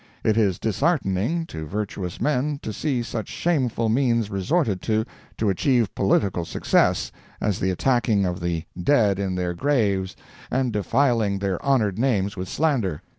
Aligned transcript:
It 0.23 0.35
is 0.35 0.57
disheartening 0.57 1.45
to 1.45 1.67
virtuous 1.67 2.19
men 2.19 2.57
to 2.63 2.73
see 2.73 3.03
such 3.03 3.27
shameful 3.27 3.87
means 3.87 4.31
resorted 4.31 4.81
to 4.81 5.05
to 5.37 5.49
achieve 5.51 5.93
political 5.93 6.43
success 6.43 7.11
as 7.39 7.59
the 7.59 7.69
attacking 7.69 8.25
of 8.25 8.39
the 8.39 8.63
dead 8.81 9.19
in 9.19 9.35
their 9.35 9.53
graves 9.53 10.15
and 10.49 10.73
defiling 10.73 11.37
their 11.37 11.63
honored 11.63 11.99
names 11.99 12.35
with 12.35 12.49
slander. 12.49 13.03